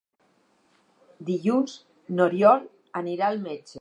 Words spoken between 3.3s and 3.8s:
metge.